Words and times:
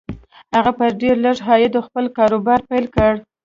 هغه 0.55 0.71
په 0.77 0.85
ډېر 1.01 1.15
لږ 1.25 1.37
عايد 1.49 1.73
خپل 1.87 2.05
کاروبار 2.17 2.59
پيل 2.69 2.85
کړ. 2.95 3.11